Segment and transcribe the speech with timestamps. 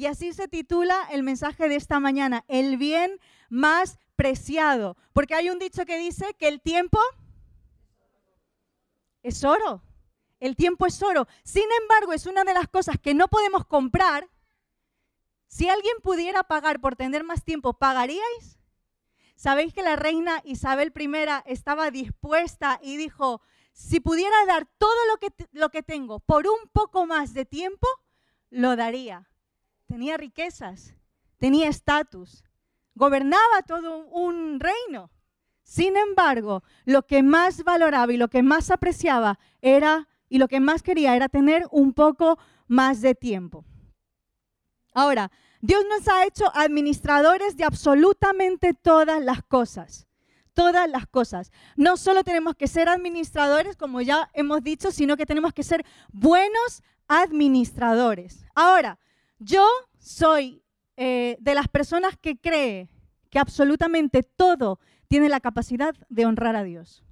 [0.00, 4.96] Y así se titula el mensaje de esta mañana, el bien más preciado.
[5.12, 6.98] Porque hay un dicho que dice que el tiempo
[9.22, 9.82] es oro.
[10.38, 11.28] El tiempo es oro.
[11.44, 14.30] Sin embargo, es una de las cosas que no podemos comprar.
[15.48, 18.58] Si alguien pudiera pagar por tener más tiempo, ¿pagaríais?
[19.36, 21.12] ¿Sabéis que la reina Isabel I
[21.44, 23.42] estaba dispuesta y dijo,
[23.74, 27.86] si pudiera dar todo lo que, lo que tengo por un poco más de tiempo,
[28.48, 29.29] lo daría?
[29.90, 30.94] Tenía riquezas,
[31.36, 32.44] tenía estatus,
[32.94, 35.10] gobernaba todo un reino.
[35.64, 40.60] Sin embargo, lo que más valoraba y lo que más apreciaba era y lo que
[40.60, 43.64] más quería era tener un poco más de tiempo.
[44.94, 50.06] Ahora, Dios nos ha hecho administradores de absolutamente todas las cosas.
[50.54, 51.50] Todas las cosas.
[51.74, 55.84] No solo tenemos que ser administradores, como ya hemos dicho, sino que tenemos que ser
[56.12, 58.44] buenos administradores.
[58.54, 59.00] Ahora,
[59.40, 59.66] yo
[59.98, 60.62] soy
[60.96, 62.88] eh, de las personas que cree
[63.30, 67.02] que absolutamente todo tiene la capacidad de honrar a Dios.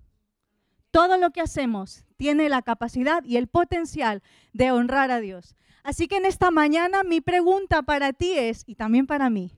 [0.90, 5.56] Todo lo que hacemos tiene la capacidad y el potencial de honrar a Dios.
[5.82, 9.52] Así que en esta mañana mi pregunta para ti es, y también para mí,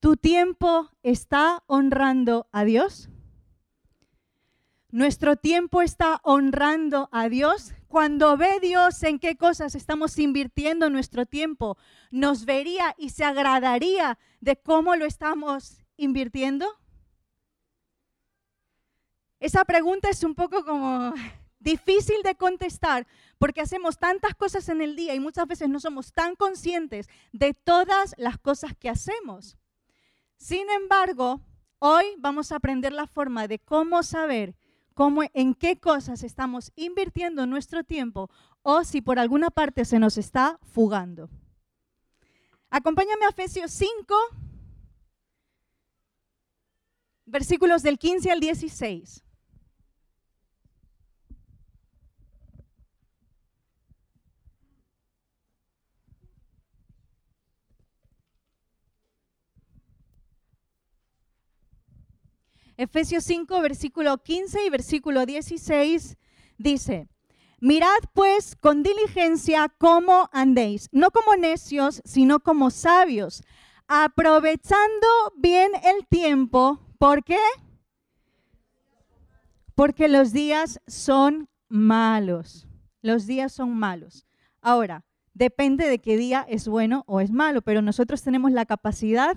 [0.00, 3.08] ¿tu tiempo está honrando a Dios?
[4.90, 7.72] ¿Nuestro tiempo está honrando a Dios?
[7.92, 11.76] Cuando ve Dios en qué cosas estamos invirtiendo nuestro tiempo,
[12.10, 16.66] ¿nos vería y se agradaría de cómo lo estamos invirtiendo?
[19.40, 21.12] Esa pregunta es un poco como
[21.58, 26.14] difícil de contestar porque hacemos tantas cosas en el día y muchas veces no somos
[26.14, 29.58] tan conscientes de todas las cosas que hacemos.
[30.38, 31.42] Sin embargo,
[31.78, 34.56] hoy vamos a aprender la forma de cómo saber
[34.92, 38.30] cómo, en qué cosas estamos invirtiendo nuestro tiempo
[38.62, 41.28] o si por alguna parte se nos está fugando.
[42.70, 44.14] Acompáñame a Efesios 5,
[47.26, 49.24] versículos del 15 al 16.
[62.76, 66.16] Efesios 5, versículo 15 y versículo 16
[66.58, 67.08] dice,
[67.60, 73.42] mirad pues con diligencia cómo andéis, no como necios, sino como sabios,
[73.86, 75.06] aprovechando
[75.36, 76.80] bien el tiempo.
[76.98, 77.40] ¿Por qué?
[79.74, 82.66] Porque los días son malos.
[83.00, 84.26] Los días son malos.
[84.60, 85.04] Ahora,
[85.34, 89.36] depende de qué día es bueno o es malo, pero nosotros tenemos la capacidad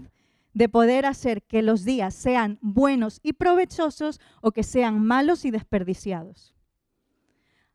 [0.55, 5.51] de poder hacer que los días sean buenos y provechosos o que sean malos y
[5.51, 6.55] desperdiciados.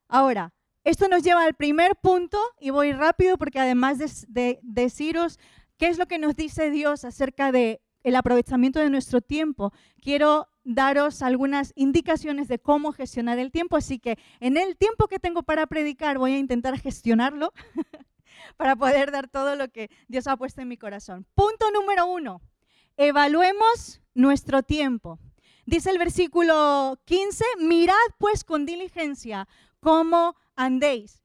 [0.09, 3.99] Ahora, esto nos lleva al primer punto y voy rápido porque además
[4.29, 5.39] de, deciros
[5.77, 10.49] qué es lo que nos dice Dios acerca de el aprovechamiento de nuestro tiempo, quiero
[10.65, 15.43] daros algunas indicaciones de cómo gestionar el tiempo, así que en el tiempo que tengo
[15.43, 17.53] para predicar voy a intentar gestionarlo
[18.57, 21.27] para poder dar todo lo que Dios ha puesto en mi corazón.
[21.35, 22.41] Punto número uno,
[23.09, 25.19] evaluemos nuestro tiempo.
[25.65, 29.49] Dice el versículo 15, mirad pues con diligencia
[29.81, 31.23] cómo andéis.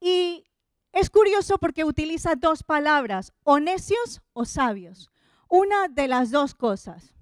[0.00, 0.46] Y
[0.92, 5.10] es curioso porque utiliza dos palabras, o necios o sabios.
[5.48, 7.12] Una de las dos cosas.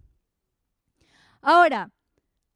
[1.41, 1.91] Ahora,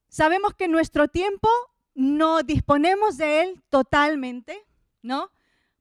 [0.09, 1.49] sabemos que nuestro tiempo
[1.95, 4.65] no disponemos de él totalmente,
[5.03, 5.33] ¿no?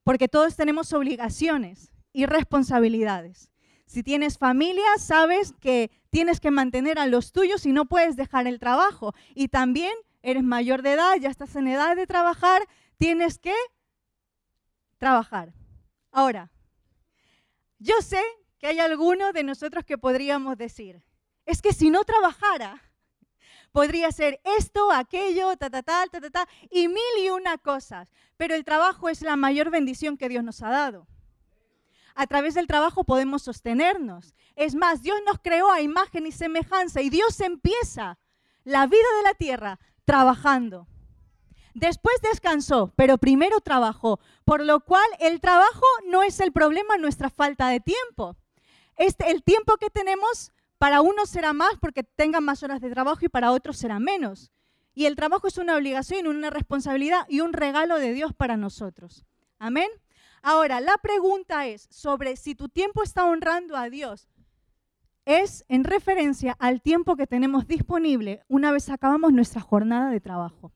[0.03, 3.48] Porque todos tenemos obligaciones y responsabilidades.
[3.89, 8.45] Si tienes familia, sabes que tienes que mantener a los tuyos y no puedes dejar
[8.45, 9.15] el trabajo.
[9.33, 9.91] Y también
[10.21, 12.61] eres mayor de edad, ya estás en edad de trabajar,
[12.99, 13.55] tienes que
[14.99, 15.55] trabajar.
[16.11, 16.51] Ahora,
[17.79, 18.21] yo sé
[18.59, 21.01] que hay algunos de nosotros que podríamos decir,
[21.47, 22.83] es que si no trabajara,
[23.71, 28.11] podría ser esto, aquello, ta, ta, ta, ta, ta, ta, y mil y una cosas.
[28.37, 31.07] Pero el trabajo es la mayor bendición que Dios nos ha dado
[32.19, 34.35] a través del trabajo podemos sostenernos.
[34.57, 38.19] Es más, Dios nos creó a imagen y semejanza y Dios empieza
[38.65, 40.85] la vida de la tierra trabajando.
[41.73, 47.29] Después descansó, pero primero trabajó, por lo cual el trabajo no es el problema, nuestra
[47.29, 48.35] falta de tiempo.
[48.97, 53.23] Este, el tiempo que tenemos para unos será más porque tengan más horas de trabajo
[53.23, 54.51] y para otros será menos.
[54.93, 59.23] Y el trabajo es una obligación, una responsabilidad y un regalo de Dios para nosotros.
[59.57, 59.89] Amén.
[60.41, 64.29] Ahora, la pregunta es sobre si tu tiempo está honrando a Dios.
[65.25, 70.71] Es en referencia al tiempo que tenemos disponible una vez acabamos nuestra jornada de trabajo.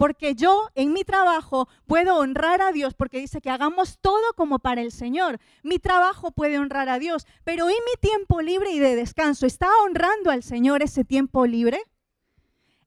[0.00, 4.58] porque yo en mi trabajo puedo honrar a Dios, porque dice que hagamos todo como
[4.58, 5.38] para el Señor.
[5.62, 9.44] Mi trabajo puede honrar a Dios, pero ¿y mi tiempo libre y de descanso?
[9.44, 11.82] ¿Está honrando al Señor ese tiempo libre?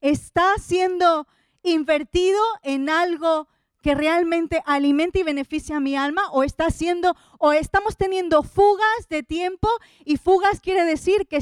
[0.02, 1.28] ¿Está siendo
[1.62, 3.48] invertido en algo
[3.84, 9.08] que realmente alimenta y beneficia a mi alma o está haciendo o estamos teniendo fugas
[9.10, 9.68] de tiempo
[10.06, 11.38] y fugas quiere decir que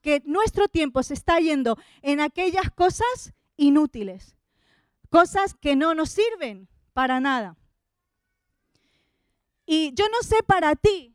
[0.00, 4.36] que nuestro tiempo se está yendo en aquellas cosas inútiles
[5.12, 7.56] cosas que no nos sirven para nada.
[9.66, 11.14] Y yo no sé para ti,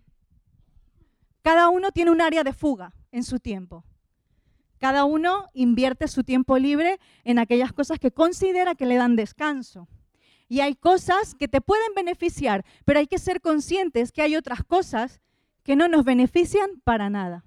[1.41, 3.83] cada uno tiene un área de fuga en su tiempo.
[4.77, 9.87] Cada uno invierte su tiempo libre en aquellas cosas que considera que le dan descanso.
[10.47, 14.63] Y hay cosas que te pueden beneficiar, pero hay que ser conscientes que hay otras
[14.63, 15.21] cosas
[15.63, 17.43] que no nos benefician para nada.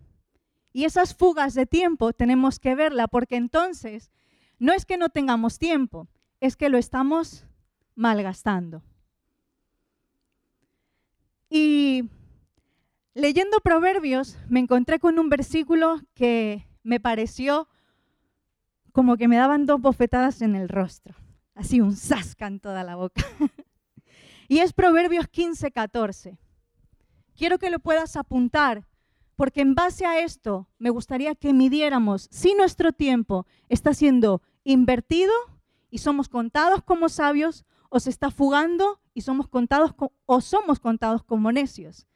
[0.73, 4.11] Y esas fugas de tiempo tenemos que verla porque entonces
[4.59, 6.09] no es que no tengamos tiempo,
[6.41, 7.45] es que lo estamos
[7.95, 8.83] malgastando.
[11.49, 12.05] Y
[13.15, 17.69] leyendo Proverbios me encontré con un versículo que me pareció
[18.93, 21.15] como que me daban dos bofetadas en el rostro,
[21.61, 23.23] así un zasca en toda la boca.
[24.49, 26.39] y es Proverbios 15, 14.
[27.37, 28.87] Quiero que lo puedas apuntar,
[29.37, 35.33] porque en base a esto me gustaría que midiéramos si nuestro tiempo está siendo invertido
[35.91, 39.95] y somos contados como sabios o se está fugando y somos contados
[40.27, 42.07] o somos contados como necios.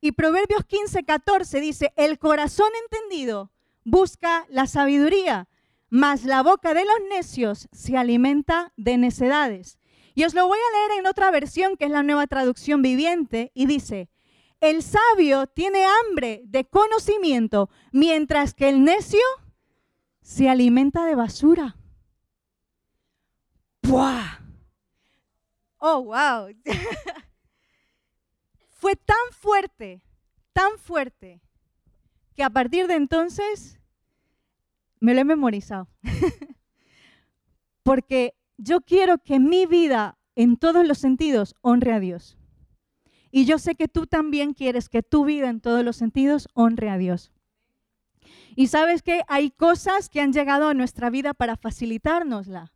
[0.00, 3.50] Y Proverbios 15, 14 dice, el corazón entendido
[3.84, 5.48] busca la sabiduría,
[5.94, 9.78] mas la boca de los necios se alimenta de necedades.
[10.16, 13.52] Y os lo voy a leer en otra versión que es la nueva traducción viviente
[13.54, 14.10] y dice,
[14.58, 19.20] el sabio tiene hambre de conocimiento, mientras que el necio
[20.20, 21.76] se alimenta de basura.
[23.82, 24.40] ¡Buah!
[25.78, 26.48] Oh, wow.
[28.68, 30.02] Fue tan fuerte,
[30.52, 31.40] tan fuerte,
[32.34, 33.78] que a partir de entonces
[35.04, 35.88] me lo he memorizado.
[37.82, 42.38] Porque yo quiero que mi vida en todos los sentidos honre a Dios.
[43.30, 46.88] Y yo sé que tú también quieres que tu vida en todos los sentidos honre
[46.88, 47.32] a Dios.
[48.56, 52.72] Y sabes que hay cosas que han llegado a nuestra vida para facilitárnosla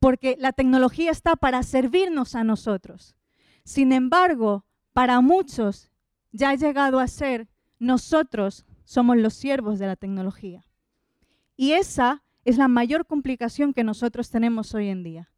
[0.00, 3.16] porque la tecnología está para servirnos a nosotros.
[3.64, 5.90] Sin embargo, para muchos
[6.32, 7.48] ya ha llegado a ser
[7.78, 10.66] nosotros somos los siervos de la tecnología.
[11.56, 15.30] Y esa es la mayor complicación que nosotros tenemos hoy en día.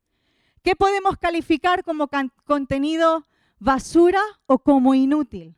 [0.63, 2.09] ¿Qué podemos calificar como
[2.45, 3.27] contenido
[3.59, 5.55] basura o como inútil?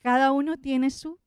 [0.00, 1.18] Cada uno tiene su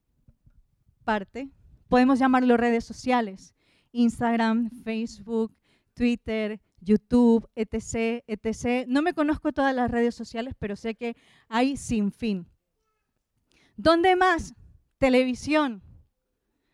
[1.04, 1.50] parte.
[1.88, 3.56] Podemos llamarlo redes sociales.
[3.92, 5.56] Instagram, Facebook,
[5.94, 8.88] Twitter, YouTube, etc., etc.
[8.88, 11.16] No me conozco todas las redes sociales, pero sé que
[11.48, 12.48] hay sin fin.
[13.76, 14.54] ¿Dónde más?
[14.98, 15.82] Televisión.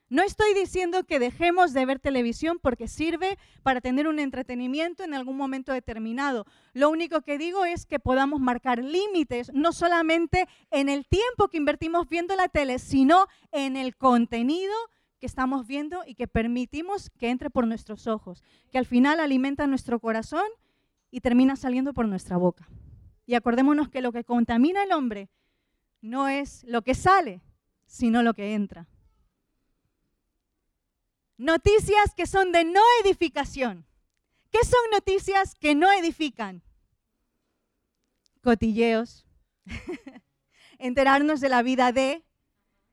[0.09, 5.13] No estoy diciendo que dejemos de ver televisión porque sirve para tener un entretenimiento en
[5.13, 6.45] algún momento determinado.
[6.73, 11.57] Lo único que digo es que podamos marcar límites, no solamente en el tiempo que
[11.57, 14.73] invertimos viendo la tele, sino en el contenido
[15.19, 19.67] que estamos viendo y que permitimos que entre por nuestros ojos, que al final alimenta
[19.67, 20.47] nuestro corazón
[21.11, 22.69] y termina saliendo por nuestra boca.
[23.25, 25.29] Y acordémonos que lo que contamina al hombre
[25.99, 27.41] no es lo que sale,
[27.85, 28.87] sino lo que entra.
[31.37, 33.85] Noticias que son de no edificación.
[34.51, 36.63] ¿Qué son noticias que no edifican?
[38.41, 39.25] Cotilleos.
[40.79, 42.23] Enterarnos de la vida de,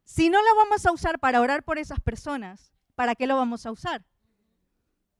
[0.04, 3.64] si no lo vamos a usar para orar por esas personas, ¿para qué lo vamos
[3.66, 4.04] a usar?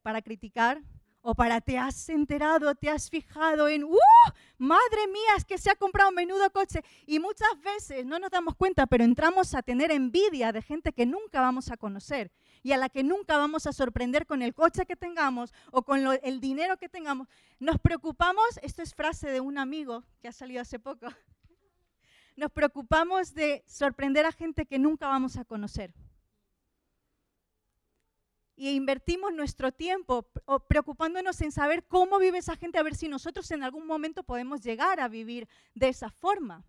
[0.02, 0.82] ¿Para criticar?
[1.26, 3.98] ¿O para te has enterado, te has fijado en, ¡uh!
[4.58, 6.84] Madre mía, es que se ha comprado un menudo coche.
[7.06, 11.06] Y muchas veces no nos damos cuenta, pero entramos a tener envidia de gente que
[11.06, 12.30] nunca vamos a conocer
[12.62, 16.06] y a la que nunca vamos a sorprender con el coche que tengamos o con
[16.22, 17.26] el dinero que tengamos.
[17.58, 21.06] Nos preocupamos, esto es frase de un amigo que ha salido hace poco,
[22.36, 25.94] nos preocupamos de sorprender a gente que nunca vamos a conocer.
[28.56, 30.28] Y invertimos nuestro tiempo
[30.68, 34.60] preocupándonos en saber cómo vive esa gente, a ver si nosotros en algún momento podemos
[34.60, 36.64] llegar a vivir de esa forma.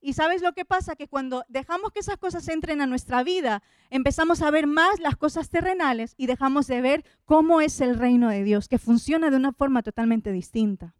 [0.00, 0.96] Y sabes lo que pasa?
[0.96, 5.16] Que cuando dejamos que esas cosas entren a nuestra vida, empezamos a ver más las
[5.16, 9.36] cosas terrenales y dejamos de ver cómo es el reino de Dios, que funciona de
[9.36, 10.94] una forma totalmente distinta.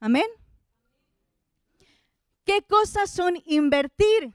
[0.00, 0.26] Amén.
[2.44, 4.32] ¿Qué cosas son invertir?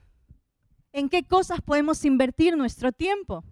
[0.92, 3.42] ¿En qué cosas podemos invertir nuestro tiempo?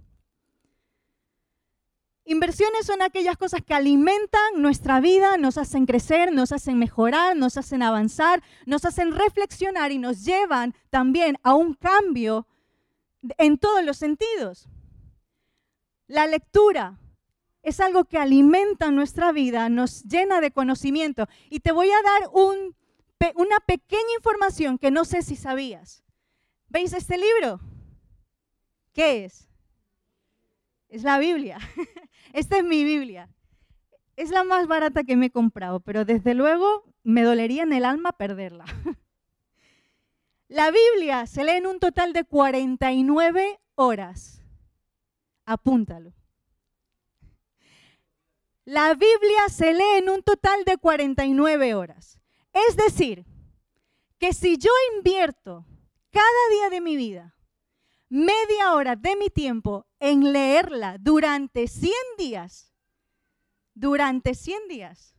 [2.31, 7.57] Inversiones son aquellas cosas que alimentan nuestra vida, nos hacen crecer, nos hacen mejorar, nos
[7.57, 12.47] hacen avanzar, nos hacen reflexionar y nos llevan también a un cambio
[13.37, 14.69] en todos los sentidos.
[16.07, 17.01] La lectura
[17.65, 21.27] es algo que alimenta nuestra vida, nos llena de conocimiento.
[21.49, 26.05] Y te voy a dar una pequeña información que no sé si sabías.
[26.69, 27.59] ¿Veis este libro?
[28.93, 29.49] ¿Qué es?
[30.89, 31.59] Es la Biblia.
[32.33, 33.29] Esta es mi Biblia.
[34.17, 37.85] Es la más barata que me he comprado, pero desde luego me dolería en el
[37.85, 38.65] alma perderla.
[40.49, 44.43] La Biblia se lee en un total de 49 horas.
[45.47, 46.13] Apúntalo.
[48.65, 52.21] La Biblia se lee en un total de 49 horas.
[52.53, 53.25] Es decir,
[54.19, 55.65] que si yo invierto
[56.11, 57.35] cada día de mi vida
[58.11, 62.75] media hora de mi tiempo en leerla durante 100 días,
[63.73, 65.15] durante 100 días,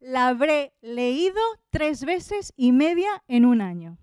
[0.00, 1.40] la habré leído
[1.70, 3.96] tres veces y media en un año.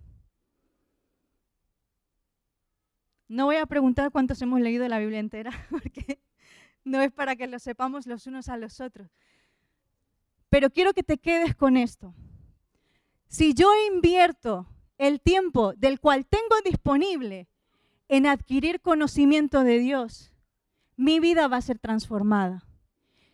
[3.28, 6.22] No voy a preguntar cuántos hemos leído la Biblia entera, porque
[6.84, 9.12] no es para que lo sepamos los unos a los otros.
[10.50, 12.14] Pero quiero que te quedes con esto.
[13.28, 17.50] Si yo invierto el tiempo del cual tengo disponible
[18.14, 20.32] en adquirir conocimiento de Dios,
[20.96, 22.64] mi vida va a ser transformada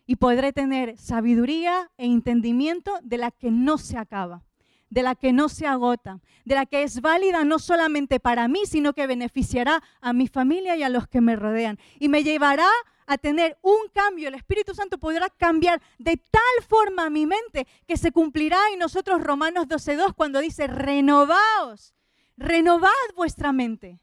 [0.05, 4.45] y podré tener sabiduría e entendimiento de la que no se acaba,
[4.89, 8.61] de la que no se agota, de la que es válida no solamente para mí,
[8.65, 12.69] sino que beneficiará a mi familia y a los que me rodean y me llevará
[13.05, 14.29] a tener un cambio.
[14.29, 19.21] El Espíritu Santo podrá cambiar de tal forma mi mente que se cumplirá en nosotros
[19.21, 21.93] Romanos 12.2 cuando dice, renovaos,
[22.37, 23.99] renovad vuestra mente.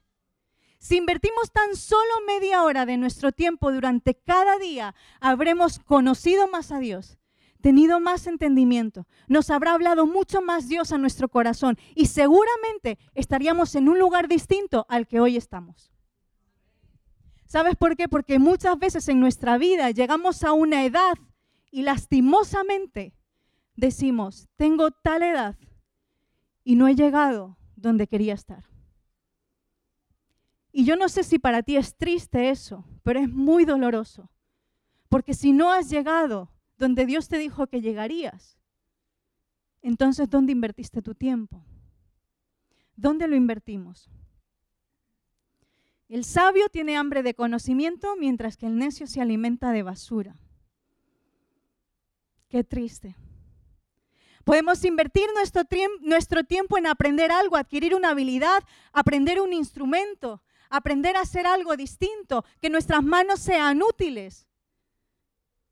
[0.78, 6.70] Si invertimos tan solo media hora de nuestro tiempo durante cada día, habremos conocido más
[6.70, 7.18] a Dios,
[7.60, 13.74] tenido más entendimiento, nos habrá hablado mucho más Dios a nuestro corazón y seguramente estaríamos
[13.74, 15.90] en un lugar distinto al que hoy estamos.
[17.46, 18.08] ¿Sabes por qué?
[18.08, 21.14] Porque muchas veces en nuestra vida llegamos a una edad
[21.70, 23.14] y lastimosamente
[23.76, 25.56] decimos, tengo tal edad
[26.64, 28.64] y no he llegado donde quería estar.
[30.78, 34.30] Y yo no sé si para ti es triste eso, pero es muy doloroso.
[35.08, 38.58] Porque si no has llegado donde Dios te dijo que llegarías,
[39.80, 41.64] entonces ¿dónde invertiste tu tiempo?
[42.94, 44.10] ¿Dónde lo invertimos?
[46.10, 50.36] El sabio tiene hambre de conocimiento mientras que el necio se alimenta de basura.
[52.50, 53.16] Qué triste.
[54.44, 55.26] Podemos invertir
[56.02, 61.76] nuestro, tiempo en aprender algo, adquirir una habilidad, aprender un instrumento, aprender a hacer algo
[61.76, 64.46] distinto, que nuestras manos sean útiles.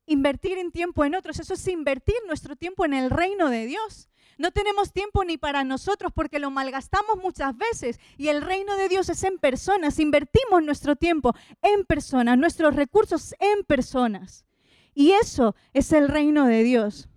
[0.07, 4.09] Invertir en tiempo en otros, eso es invertir nuestro tiempo en el reino de Dios.
[4.37, 8.89] No tenemos tiempo ni para nosotros porque lo malgastamos muchas veces y el reino de
[8.89, 10.01] Dios es en personas.
[10.01, 14.45] Invertimos nuestro tiempo en personas, nuestros recursos en personas.
[14.93, 17.09] Y eso es el reino de Dios.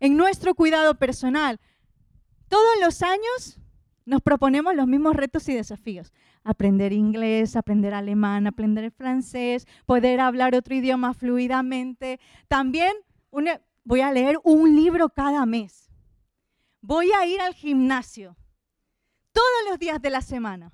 [0.00, 1.60] En nuestro cuidado personal,
[2.48, 3.58] todos los años
[4.06, 6.12] nos proponemos los mismos retos y desafíos
[6.46, 12.20] aprender inglés, aprender alemán, aprender francés, poder hablar otro idioma fluidamente.
[12.46, 12.94] También
[13.84, 15.90] voy a leer un libro cada mes.
[16.80, 18.36] Voy a ir al gimnasio
[19.32, 20.72] todos los días de la semana.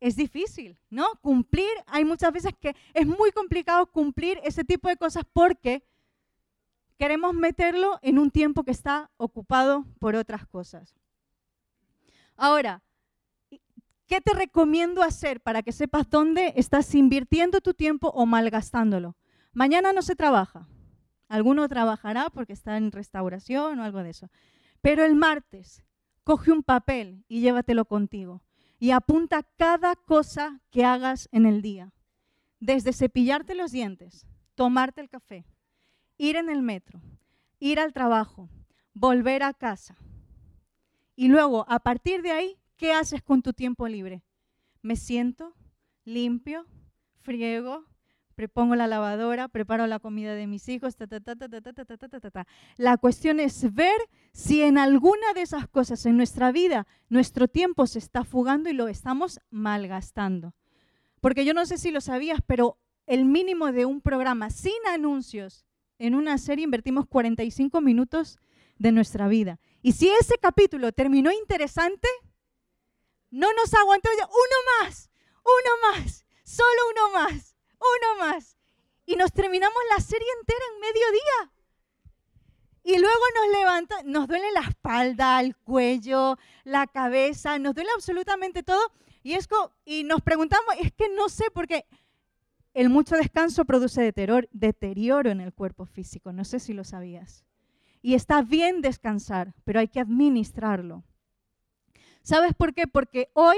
[0.00, 1.06] Es difícil, ¿no?
[1.20, 5.84] Cumplir, hay muchas veces que es muy complicado cumplir ese tipo de cosas porque
[6.98, 10.96] queremos meterlo en un tiempo que está ocupado por otras cosas.
[12.42, 12.82] Ahora,
[14.08, 19.16] ¿Qué te recomiendo hacer para que sepas dónde estás invirtiendo tu tiempo o malgastándolo?
[19.52, 20.68] Mañana no se trabaja.
[21.28, 24.28] Alguno trabajará porque está en restauración o algo de eso.
[24.80, 25.82] Pero el martes,
[26.24, 28.42] coge un papel y llévatelo contigo.
[28.80, 31.94] Y apunta cada cosa que hagas en el día.
[32.58, 35.46] Desde cepillarte los dientes, tomarte el café,
[36.18, 37.00] ir en el metro,
[37.60, 38.50] ir al trabajo,
[38.94, 39.96] volver a casa.
[41.14, 44.24] Y luego, a partir de ahí, ¿Qué haces con tu tiempo libre?
[44.82, 45.54] Me siento,
[46.04, 46.66] limpio,
[47.20, 47.84] friego,
[48.34, 50.96] prepongo la lavadora, preparo la comida de mis hijos,
[52.76, 53.94] La cuestión es ver
[54.32, 58.72] si en alguna de esas cosas en nuestra vida nuestro tiempo se está fugando y
[58.72, 60.52] lo estamos malgastando.
[61.20, 65.66] Porque yo no sé si lo sabías, pero el mínimo de un programa sin anuncios
[66.00, 68.40] en una serie invertimos 45 minutos
[68.78, 69.60] de nuestra vida.
[69.82, 72.08] Y si ese capítulo terminó interesante,
[73.30, 74.08] no nos aguantó.
[74.14, 75.10] Uno más,
[75.44, 78.56] uno más, solo uno más, uno más.
[79.04, 81.52] y nos terminamos la serie entera en mediodía.
[82.84, 88.62] Y luego nos levanta, nos duele la espalda, el cuello, la cabeza, nos duele absolutamente
[88.62, 88.92] todo.
[89.22, 89.48] Y, es
[89.84, 91.86] y nos preguntamos, es que no sé, porque
[92.74, 94.12] el mucho descanso produce
[94.52, 96.32] deterioro en el cuerpo físico.
[96.32, 97.44] No sé si lo sabías.
[98.02, 101.04] Y está bien descansar, pero hay que administrarlo.
[102.22, 102.86] ¿Sabes por qué?
[102.86, 103.56] Porque hoy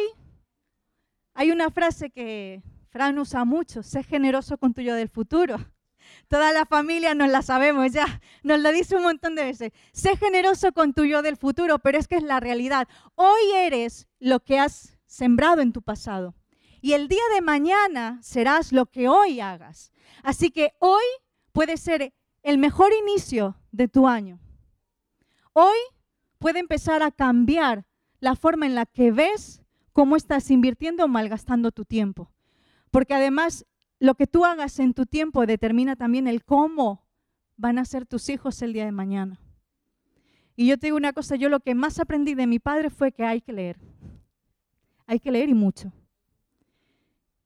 [1.33, 5.57] hay una frase que Fran usa mucho, sé generoso con tu yo del futuro.
[6.29, 9.73] Toda la familia nos la sabemos ya, nos lo dice un montón de veces.
[9.93, 12.87] Sé generoso con tu yo del futuro, pero es que es la realidad.
[13.15, 16.35] Hoy eres lo que has sembrado en tu pasado.
[16.81, 19.91] Y el día de mañana serás lo que hoy hagas.
[20.23, 21.03] Así que hoy
[21.53, 24.39] puede ser el mejor inicio de tu año.
[25.53, 25.77] Hoy
[26.39, 27.87] puede empezar a cambiar
[28.21, 29.63] la forma en la que ves
[29.93, 32.31] cómo estás invirtiendo o malgastando tu tiempo.
[32.91, 33.67] Porque además
[33.99, 37.05] lo que tú hagas en tu tiempo determina también el cómo
[37.57, 39.41] van a ser tus hijos el día de mañana.
[40.57, 43.11] Y yo te digo una cosa, yo lo que más aprendí de mi padre fue
[43.11, 43.79] que hay que leer.
[45.07, 45.93] Hay que leer y mucho.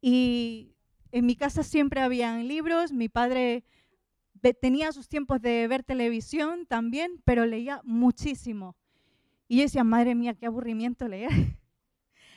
[0.03, 0.75] Y
[1.11, 3.65] en mi casa siempre habían libros, mi padre
[4.61, 8.77] tenía sus tiempos de ver televisión también, pero leía muchísimo.
[9.49, 11.31] Y yo decía, madre mía, qué aburrimiento leer.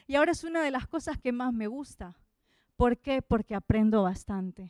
[0.07, 2.17] Y ahora es una de las cosas que más me gusta.
[2.75, 3.21] ¿Por qué?
[3.21, 4.69] Porque aprendo bastante.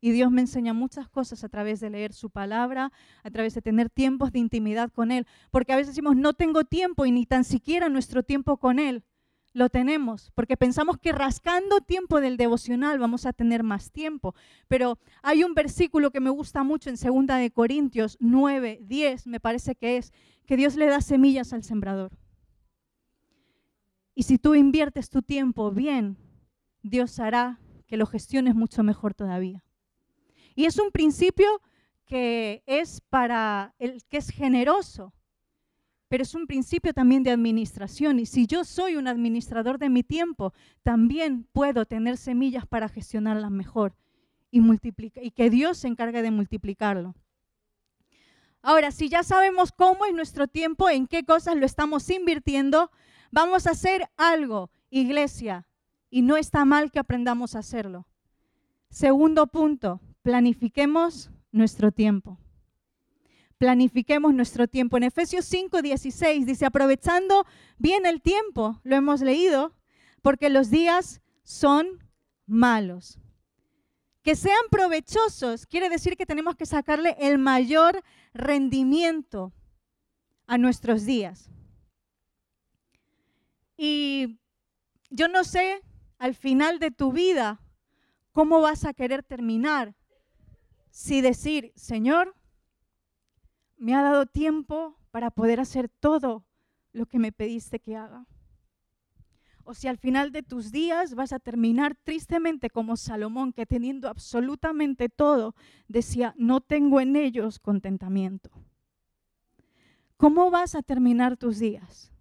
[0.00, 2.92] Y Dios me enseña muchas cosas a través de leer su palabra,
[3.24, 5.26] a través de tener tiempos de intimidad con Él.
[5.50, 9.02] Porque a veces decimos, no tengo tiempo y ni tan siquiera nuestro tiempo con Él.
[9.52, 14.34] Lo tenemos, porque pensamos que rascando tiempo del devocional vamos a tener más tiempo.
[14.68, 19.40] Pero hay un versículo que me gusta mucho en 2 de Corintios 9, 10, me
[19.40, 20.12] parece que es,
[20.46, 22.16] que Dios le da semillas al sembrador.
[24.14, 26.16] Y si tú inviertes tu tiempo bien,
[26.82, 29.64] Dios hará que lo gestiones mucho mejor todavía.
[30.54, 31.60] Y es un principio
[32.06, 35.12] que es para el que es generoso,
[36.10, 38.18] pero es un principio también de administración.
[38.18, 43.52] Y si yo soy un administrador de mi tiempo, también puedo tener semillas para gestionarlas
[43.52, 43.94] mejor
[44.50, 44.60] y,
[45.22, 47.14] y que Dios se encargue de multiplicarlo.
[48.60, 52.90] Ahora, si ya sabemos cómo es nuestro tiempo, en qué cosas lo estamos invirtiendo,
[53.30, 55.68] vamos a hacer algo, iglesia,
[56.10, 58.08] y no está mal que aprendamos a hacerlo.
[58.88, 62.36] Segundo punto, planifiquemos nuestro tiempo.
[63.60, 64.96] Planifiquemos nuestro tiempo.
[64.96, 67.44] En Efesios 5, 16 dice, aprovechando
[67.76, 69.76] bien el tiempo, lo hemos leído,
[70.22, 72.02] porque los días son
[72.46, 73.18] malos.
[74.22, 79.52] Que sean provechosos quiere decir que tenemos que sacarle el mayor rendimiento
[80.46, 81.50] a nuestros días.
[83.76, 84.40] Y
[85.10, 85.82] yo no sé
[86.16, 87.60] al final de tu vida,
[88.32, 89.94] ¿cómo vas a querer terminar?
[90.88, 92.34] Si decir, Señor,
[93.80, 96.44] me ha dado tiempo para poder hacer todo
[96.92, 98.26] lo que me pediste que haga.
[99.64, 104.08] O si al final de tus días vas a terminar tristemente como Salomón, que teniendo
[104.08, 105.54] absolutamente todo,
[105.88, 108.50] decía, no tengo en ellos contentamiento.
[110.18, 112.12] ¿Cómo vas a terminar tus días?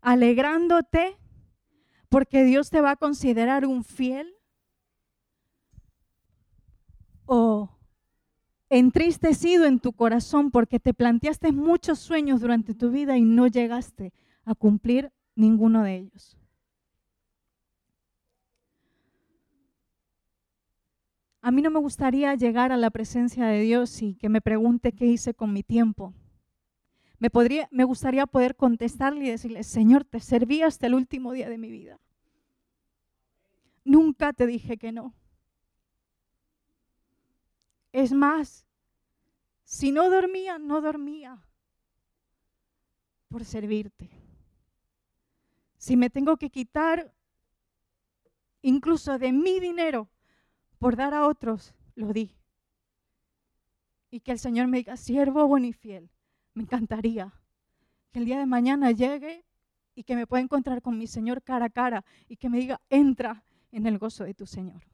[0.00, 1.18] Alegrándote
[2.08, 4.32] porque Dios te va a considerar un fiel
[7.26, 7.70] o
[8.72, 14.14] entristecido en tu corazón porque te planteaste muchos sueños durante tu vida y no llegaste
[14.46, 16.38] a cumplir ninguno de ellos.
[21.42, 24.92] A mí no me gustaría llegar a la presencia de Dios y que me pregunte
[24.92, 26.14] qué hice con mi tiempo.
[27.18, 31.50] Me, podría, me gustaría poder contestarle y decirle, Señor, te serví hasta el último día
[31.50, 32.00] de mi vida.
[33.84, 35.14] Nunca te dije que no.
[37.92, 38.66] Es más,
[39.64, 41.42] si no dormía, no dormía
[43.28, 44.10] por servirte.
[45.76, 47.12] Si me tengo que quitar
[48.62, 50.08] incluso de mi dinero
[50.78, 52.34] por dar a otros, lo di.
[54.10, 56.10] Y que el Señor me diga, siervo bueno y fiel,
[56.54, 57.32] me encantaría
[58.10, 59.44] que el día de mañana llegue
[59.94, 62.80] y que me pueda encontrar con mi Señor cara a cara y que me diga,
[62.90, 64.91] entra en el gozo de tu Señor.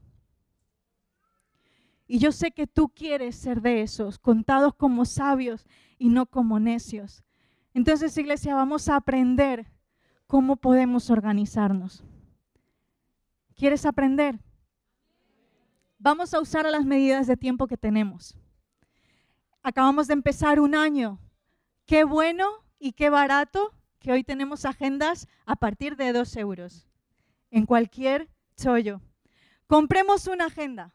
[2.08, 5.64] Y yo sé que tú quieres ser de esos, contados como sabios
[5.96, 7.22] y no como necios.
[7.74, 9.70] Entonces, iglesia, vamos a aprender
[10.26, 12.02] cómo podemos organizarnos.
[13.54, 14.40] ¿Quieres aprender?
[15.98, 18.34] Vamos a usar las medidas de tiempo que tenemos.
[19.62, 21.20] Acabamos de empezar un año
[21.88, 22.46] Qué bueno
[22.78, 26.86] y qué barato que hoy tenemos agendas a partir de dos euros
[27.50, 29.00] en cualquier chollo.
[29.66, 30.92] Compremos una agenda.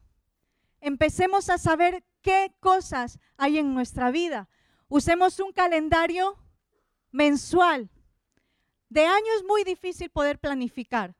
[0.84, 4.50] Empecemos a saber qué cosas hay en nuestra vida.
[4.88, 6.38] Usemos un calendario
[7.12, 7.90] mensual.
[8.90, 11.16] De año es muy difícil poder planificar.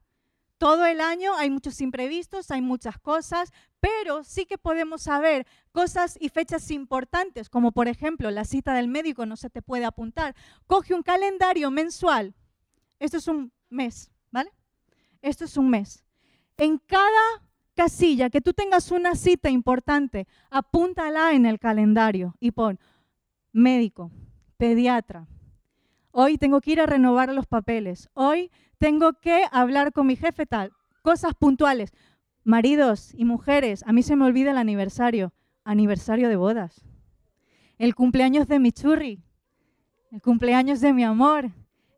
[0.58, 6.16] Todo el año hay muchos imprevistos, hay muchas cosas, pero sí que podemos saber cosas
[6.20, 10.36] y fechas importantes, como por ejemplo la cita del médico no se te puede apuntar.
[10.66, 12.34] Coge un calendario mensual.
[12.98, 14.52] Esto es un mes, ¿vale?
[15.20, 16.04] Esto es un mes.
[16.56, 17.42] En cada
[17.74, 22.78] casilla que tú tengas una cita importante, apúntala en el calendario y pon
[23.52, 24.10] médico,
[24.56, 25.26] pediatra.
[26.10, 28.08] Hoy tengo que ir a renovar los papeles.
[28.14, 30.72] Hoy tengo que hablar con mi jefe tal.
[31.02, 31.92] Cosas puntuales.
[32.44, 35.32] Maridos y mujeres, a mí se me olvida el aniversario.
[35.64, 36.84] Aniversario de bodas.
[37.78, 39.22] El cumpleaños de mi churri.
[40.10, 41.50] El cumpleaños de mi amor.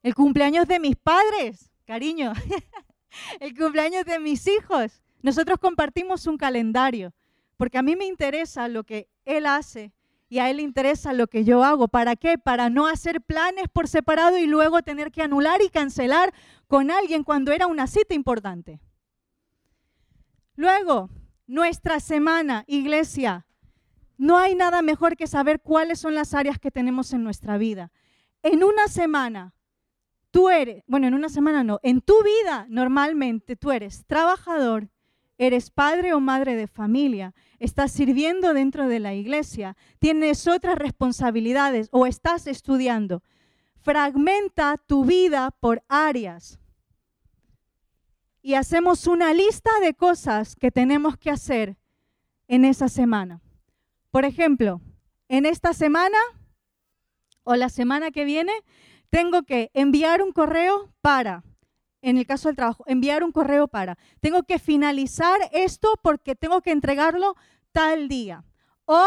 [0.02, 1.70] El cumpleaños de mis padres.
[1.84, 2.32] Cariño.
[3.40, 5.02] el cumpleaños de mis hijos.
[5.26, 7.12] Nosotros compartimos un calendario,
[7.56, 9.92] porque a mí me interesa lo que Él hace
[10.28, 11.88] y a Él le interesa lo que yo hago.
[11.88, 12.38] ¿Para qué?
[12.38, 16.32] Para no hacer planes por separado y luego tener que anular y cancelar
[16.68, 18.78] con alguien cuando era una cita importante.
[20.54, 21.10] Luego,
[21.48, 23.46] nuestra semana, iglesia.
[24.18, 27.90] No hay nada mejor que saber cuáles son las áreas que tenemos en nuestra vida.
[28.44, 29.54] En una semana,
[30.30, 34.88] tú eres, bueno, en una semana no, en tu vida normalmente tú eres trabajador,
[35.38, 41.88] eres padre o madre de familia, estás sirviendo dentro de la iglesia, tienes otras responsabilidades
[41.90, 43.22] o estás estudiando.
[43.80, 46.58] Fragmenta tu vida por áreas.
[48.42, 51.76] Y hacemos una lista de cosas que tenemos que hacer
[52.48, 53.40] en esa semana.
[54.10, 54.80] Por ejemplo,
[55.28, 56.18] en esta semana
[57.42, 58.52] o la semana que viene,
[59.10, 61.44] tengo que enviar un correo para
[62.06, 66.60] en el caso del trabajo, enviar un correo para, tengo que finalizar esto porque tengo
[66.60, 67.34] que entregarlo
[67.72, 68.44] tal día.
[68.84, 69.04] O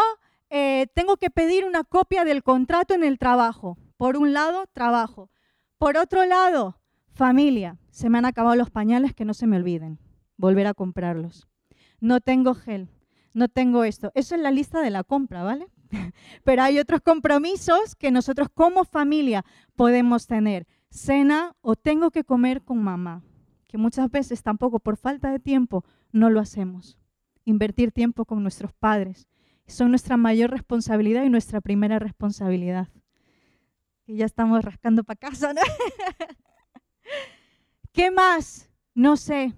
[0.50, 3.78] eh, tengo que pedir una copia del contrato en el trabajo.
[3.96, 5.32] Por un lado, trabajo.
[5.78, 6.82] Por otro lado,
[7.14, 7.78] familia.
[7.90, 9.98] Se me han acabado los pañales que no se me olviden.
[10.36, 11.48] Volver a comprarlos.
[12.02, 12.90] No tengo gel.
[13.34, 14.12] No tengo esto.
[14.14, 15.68] Eso es la lista de la compra, ¿vale?
[16.44, 19.46] Pero hay otros compromisos que nosotros como familia
[19.78, 23.24] podemos tener cena o tengo que comer con mamá,
[23.68, 26.98] que muchas veces tampoco por falta de tiempo no lo hacemos.
[27.46, 29.28] Invertir tiempo con nuestros padres
[29.68, 32.90] son nuestra mayor responsabilidad y nuestra primera responsabilidad.
[34.06, 35.62] Y ya estamos rascando para casa, ¿no?
[37.92, 38.70] ¿Qué más?
[38.96, 39.54] No sé.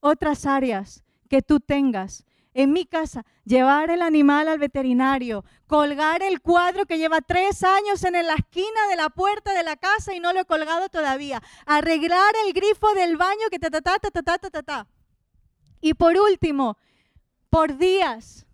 [0.00, 6.40] Otras áreas que tú tengas en mi casa, llevar el animal al veterinario, colgar el
[6.40, 10.20] cuadro que lleva tres años en la esquina de la puerta de la casa y
[10.20, 14.10] no lo he colgado todavía, arreglar el grifo del baño que ta ta ta ta
[14.10, 14.86] ta ta ta ta.
[15.80, 16.76] Y por último,
[17.48, 18.46] por días,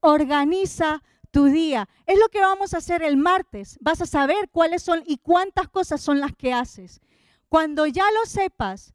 [0.00, 1.88] organiza tu día.
[2.06, 3.78] Es lo que vamos a hacer el martes.
[3.80, 7.00] Vas a saber cuáles son y cuántas cosas son las que haces.
[7.48, 8.94] Cuando ya lo sepas,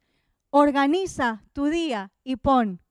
[0.50, 2.82] organiza tu día y pon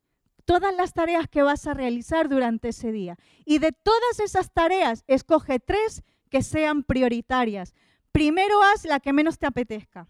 [0.45, 3.17] todas las tareas que vas a realizar durante ese día.
[3.45, 7.75] Y de todas esas tareas, escoge tres que sean prioritarias.
[8.13, 10.09] Primero haz la que menos te apetezca,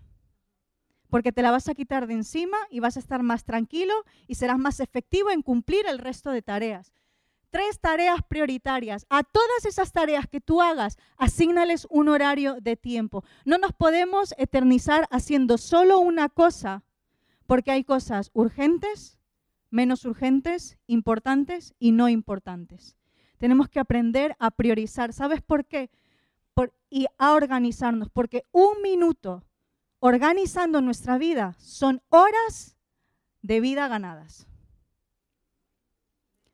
[1.08, 3.94] porque te la vas a quitar de encima y vas a estar más tranquilo
[4.26, 6.92] y serás más efectivo en cumplir el resto de tareas.
[7.50, 9.06] Tres tareas prioritarias.
[9.10, 13.22] A todas esas tareas que tú hagas, asignales un horario de tiempo.
[13.44, 16.82] No nos podemos eternizar haciendo solo una cosa,
[17.46, 19.18] porque hay cosas urgentes,
[19.74, 22.96] menos urgentes, importantes y no importantes.
[23.38, 25.12] Tenemos que aprender a priorizar.
[25.12, 25.90] ¿Sabes por qué?
[26.90, 29.42] y a organizarnos, porque un minuto
[29.98, 32.76] organizando nuestra vida son horas
[33.42, 34.46] de vida ganadas.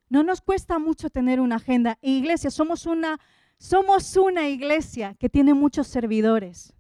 [0.09, 1.98] No nos cuesta mucho tener una agenda.
[2.00, 3.20] Iglesia, somos una,
[3.59, 6.72] somos una iglesia que tiene muchos servidores,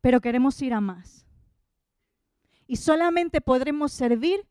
[0.00, 1.26] pero queremos ir a más.
[2.68, 4.46] Y solamente podremos servir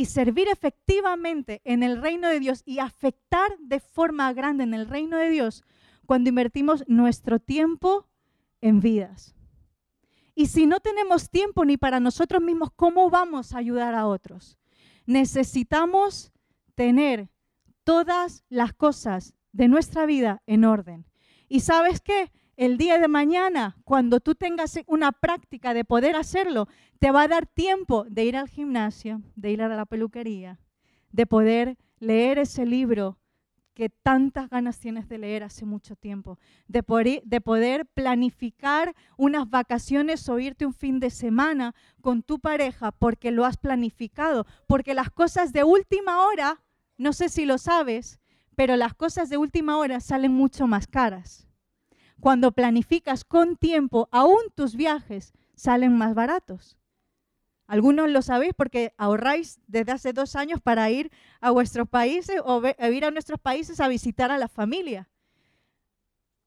[0.00, 4.88] y servir efectivamente en el reino de Dios y afectar de forma grande en el
[4.88, 5.62] reino de Dios
[6.06, 8.08] cuando invertimos nuestro tiempo
[8.62, 9.34] en vidas.
[10.34, 14.56] Y si no tenemos tiempo ni para nosotros mismos, ¿cómo vamos a ayudar a otros?
[15.04, 16.32] Necesitamos
[16.74, 17.28] tener
[17.84, 21.04] todas las cosas de nuestra vida en orden.
[21.46, 22.32] ¿Y sabes qué?
[22.60, 26.68] El día de mañana, cuando tú tengas una práctica de poder hacerlo,
[26.98, 30.60] te va a dar tiempo de ir al gimnasio, de ir a la peluquería,
[31.10, 33.16] de poder leer ese libro
[33.72, 39.48] que tantas ganas tienes de leer hace mucho tiempo, de poder, de poder planificar unas
[39.48, 44.92] vacaciones o irte un fin de semana con tu pareja porque lo has planificado, porque
[44.92, 46.60] las cosas de última hora
[46.98, 48.20] no sé si lo sabes,
[48.54, 51.49] pero las cosas de última hora salen mucho más caras.
[52.20, 56.76] Cuando planificas con tiempo, aún tus viajes salen más baratos.
[57.66, 62.62] Algunos lo sabéis porque ahorráis desde hace dos años para ir a vuestros países o
[62.90, 65.08] ir a nuestros países a visitar a la familia.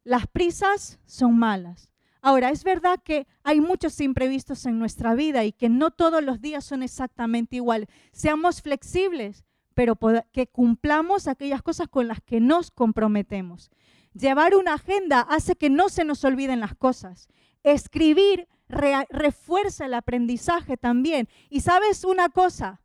[0.04, 1.90] Las prisas son malas.
[2.22, 6.42] Ahora, es verdad que hay muchos imprevistos en nuestra vida y que no todos los
[6.42, 7.88] días son exactamente igual.
[8.12, 9.98] Seamos flexibles, pero
[10.32, 13.72] que cumplamos aquellas cosas con las que nos comprometemos.
[14.14, 17.28] Llevar una agenda hace que no se nos olviden las cosas.
[17.64, 21.28] Escribir refuerza el aprendizaje también.
[21.50, 22.82] Y sabes una cosa,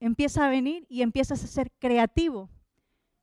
[0.00, 2.50] empieza a venir y empiezas a ser creativo,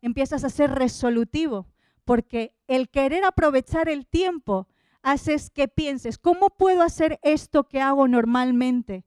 [0.02, 1.68] empiezas a ser resolutivo,
[2.06, 4.68] porque el querer aprovechar el tiempo
[5.02, 9.06] haces que pienses, ¿cómo puedo hacer esto que hago normalmente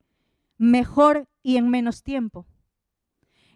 [0.58, 2.46] mejor y en menos tiempo?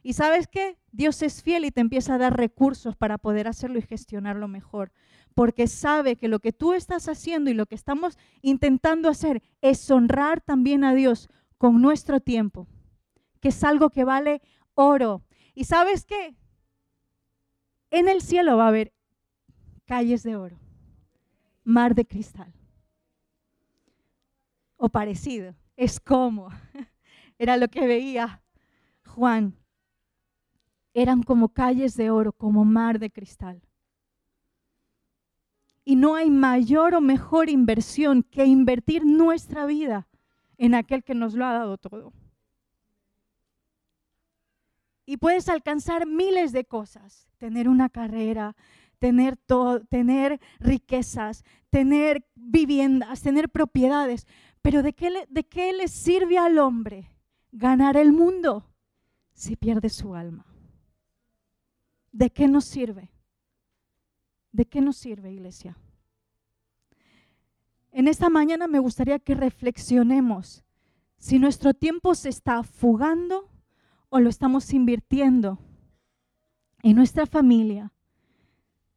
[0.02, 0.78] Y sabes qué?
[0.92, 4.92] Dios es fiel y te empieza a dar recursos para poder hacerlo y gestionarlo mejor
[5.38, 9.88] porque sabe que lo que tú estás haciendo y lo que estamos intentando hacer es
[9.88, 12.66] honrar también a Dios con nuestro tiempo,
[13.40, 14.42] que es algo que vale
[14.74, 15.22] oro.
[15.54, 16.34] ¿Y sabes qué?
[17.90, 18.92] En el cielo va a haber
[19.84, 20.58] calles de oro,
[21.62, 22.52] mar de cristal.
[24.76, 26.48] O parecido, es como,
[27.38, 28.42] era lo que veía
[29.04, 29.57] Juan.
[31.00, 33.62] Eran como calles de oro, como mar de cristal.
[35.84, 40.08] Y no hay mayor o mejor inversión que invertir nuestra vida
[40.56, 42.12] en aquel que nos lo ha dado todo.
[45.06, 48.56] Y puedes alcanzar miles de cosas, tener una carrera,
[48.98, 49.38] tener
[50.58, 54.26] riquezas, tener viviendas, tener propiedades,
[54.62, 57.08] pero ¿de qué, le, ¿de qué le sirve al hombre
[57.52, 58.66] ganar el mundo
[59.32, 60.44] si pierde su alma?
[62.18, 63.12] ¿De qué nos sirve?
[64.50, 65.76] ¿De qué nos sirve, iglesia?
[67.92, 70.64] En esta mañana me gustaría que reflexionemos
[71.16, 73.48] si nuestro tiempo se está fugando
[74.08, 75.60] o lo estamos invirtiendo
[76.82, 77.92] en nuestra familia,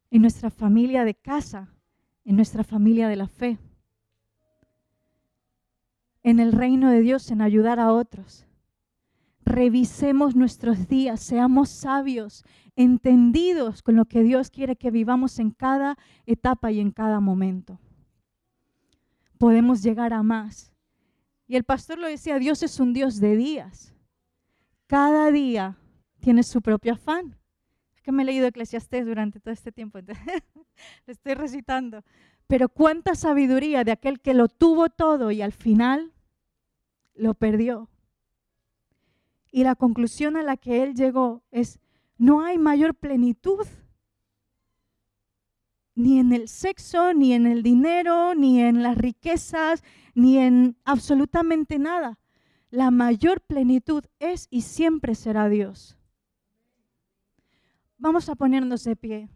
[0.09, 1.71] en nuestra familia de casa,
[2.25, 3.59] en nuestra familia de la fe,
[6.23, 8.47] en el reino de Dios, en ayudar a otros.
[9.51, 12.45] Revisemos nuestros días, seamos sabios
[12.77, 17.77] entendidos con lo que Dios quiere que vivamos en cada etapa y en cada momento.
[19.37, 20.71] Podemos llegar a más.
[21.47, 23.93] Y el pastor lo decía, Dios es un Dios de días.
[24.87, 25.77] Cada día
[26.21, 27.35] tiene su propio afán.
[27.93, 30.13] Es que me he leído Eclesiastés durante todo este tiempo, le
[31.07, 32.05] estoy recitando.
[32.47, 36.13] Pero cuánta sabiduría de aquel que lo tuvo todo y al final
[37.15, 37.90] lo perdió.
[39.51, 41.79] Y la conclusión a la que él llegó es,
[42.17, 43.67] no hay mayor plenitud
[45.95, 49.83] ni en el sexo, ni en el dinero, ni en las riquezas,
[50.15, 52.17] ni en absolutamente nada.
[52.69, 55.97] La mayor plenitud es y siempre será Dios.
[57.97, 59.29] Vamos a ponernos de pie.